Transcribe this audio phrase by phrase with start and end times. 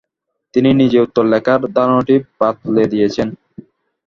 [0.53, 3.27] তিনি নিজেই উত্তর লেখার ধারণাটি বাতলে দিয়েছেন।